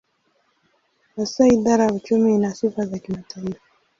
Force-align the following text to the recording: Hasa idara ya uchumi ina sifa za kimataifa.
Hasa 1.15 1.47
idara 1.47 1.85
ya 1.87 1.91
uchumi 1.93 2.35
ina 2.35 2.55
sifa 2.55 2.85
za 2.85 2.99
kimataifa. 2.99 3.59